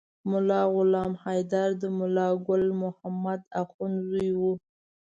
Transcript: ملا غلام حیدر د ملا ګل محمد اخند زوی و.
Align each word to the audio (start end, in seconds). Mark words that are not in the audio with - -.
ملا 0.29 0.61
غلام 0.75 1.11
حیدر 1.23 1.69
د 1.81 1.83
ملا 1.97 2.27
ګل 2.47 2.63
محمد 2.83 3.41
اخند 3.61 3.97
زوی 4.09 4.29
و. 4.39 4.41